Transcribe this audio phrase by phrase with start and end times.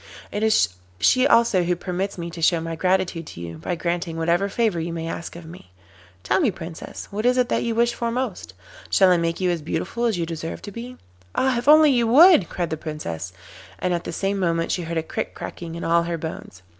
[0.31, 0.69] It is
[0.99, 4.79] she also who permits me to show my gratitude to you by granting whatever favour
[4.79, 5.71] you may ask of me.
[6.23, 8.55] Tell me, Princess, what is it that you wish for most?
[8.89, 10.97] Shall I make you as beautiful as you deserve to be?'
[11.35, 13.31] 'Ah, if you only would!' cried the Princess,
[13.77, 16.63] and at the same moment she heard a crick cracking in all her bones.